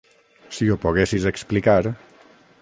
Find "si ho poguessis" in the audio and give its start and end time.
0.55-1.29